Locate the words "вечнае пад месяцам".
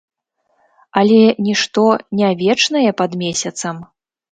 2.41-3.75